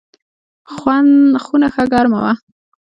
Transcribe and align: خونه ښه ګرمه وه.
خونه 1.43 1.67
ښه 1.73 1.83
ګرمه 1.91 2.19
وه. 2.23 2.33